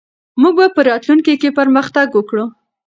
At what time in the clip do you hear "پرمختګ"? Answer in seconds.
1.59-2.07